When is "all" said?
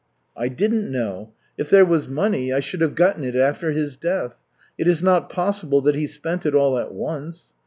6.55-6.79